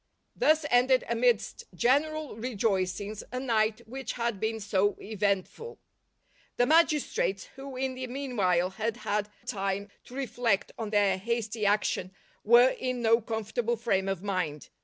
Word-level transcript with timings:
Thus 0.35 0.65
ended 0.71 1.03
amidst 1.07 1.65
general 1.75 2.35
rejoicings 2.35 3.23
a 3.31 3.39
night 3.39 3.87
which 3.87 4.13
had 4.13 4.39
been 4.39 4.59
so 4.59 4.97
eventful. 4.99 5.77
5 5.77 5.77
66 5.77 5.77
LIFE 5.77 5.77
OF 5.77 6.31
ST. 6.31 6.37
PAUL 6.41 6.53
The 6.57 6.65
magistrates, 6.65 7.43
who 7.55 7.77
in 7.77 7.93
the 7.93 8.07
meanwhile 8.07 8.69
had 8.71 8.97
had 8.97 9.29
time 9.45 9.89
to 10.05 10.15
reflect 10.15 10.71
on 10.79 10.89
their 10.89 11.19
hasty 11.19 11.67
action, 11.67 12.09
were 12.43 12.69
in 12.69 13.03
no 13.03 13.21
comfortable 13.21 13.77
frame 13.77 14.09
of 14.09 14.23
mind. 14.23 14.69